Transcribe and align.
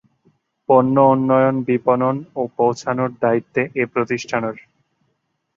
পণ্য 0.69 0.95
উন্নয়ন, 1.13 1.55
বিপণন 1.67 2.15
ও 2.35 2.41
পৌঁছানোর 2.57 3.11
দায়িত্বে 3.21 3.61
এ 3.75 3.83
প্রতিষ্ঠানের। 3.93 4.57